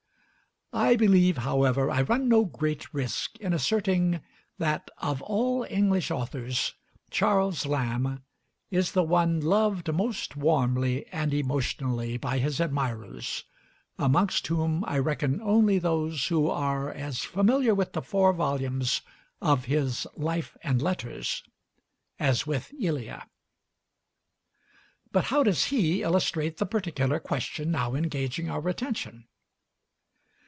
I 0.73 0.95
believe, 0.95 1.39
however, 1.39 1.91
I 1.91 2.03
run 2.03 2.29
no 2.29 2.45
great 2.45 2.93
risk 2.93 3.37
in 3.41 3.51
asserting 3.51 4.21
that, 4.57 4.89
of 4.99 5.21
all 5.21 5.67
English 5.69 6.09
authors, 6.11 6.75
Charles 7.09 7.65
Lamb 7.65 8.23
is 8.69 8.93
the 8.93 9.03
one 9.03 9.41
loved 9.41 9.93
most 9.93 10.37
warmly 10.37 11.05
and 11.07 11.33
emotionally 11.33 12.15
by 12.15 12.37
his 12.37 12.61
admirers, 12.61 13.43
amongst 13.97 14.47
whom 14.47 14.85
I 14.87 14.97
reckon 14.99 15.41
only 15.41 15.77
those 15.77 16.27
who 16.27 16.49
are 16.49 16.89
as 16.89 17.19
familiar 17.19 17.75
with 17.75 17.91
the 17.91 18.01
four 18.01 18.31
volumes 18.31 19.01
of 19.41 19.65
his 19.65 20.07
'Life 20.15 20.55
and 20.63 20.81
Letters' 20.81 21.43
as 22.17 22.47
with 22.47 22.73
'Elia.' 22.79 23.23
But 25.11 25.25
how 25.25 25.43
does 25.43 25.65
he 25.65 26.01
illustrate 26.01 26.59
the 26.59 26.65
particular 26.65 27.19
question 27.19 27.71
now 27.71 27.93
engaging 27.93 28.49
our 28.49 28.65
attention? 28.69 29.25